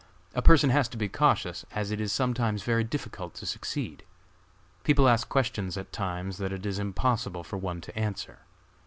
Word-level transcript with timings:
A 0.33 0.41
person 0.41 0.71
has 0.71 0.87
to 0.89 0.97
be 0.97 1.07
cautious, 1.07 1.63
as 1.75 1.91
it 1.91 2.01
is 2.01 2.11
sometimes 2.11 2.63
very 2.63 2.83
difficult 2.83 3.35
to 3.35 3.45
succeed. 3.45 4.01
People 4.83 5.07
ask 5.07 5.29
questions 5.29 5.77
at 5.77 5.91
times 5.93 6.37
that 6.37 6.51
it 6.51 6.65
is 6.65 6.79
impossible 6.79 7.43
for 7.43 7.57
one 7.59 7.81
to 7.81 7.95
answer. 7.95 8.39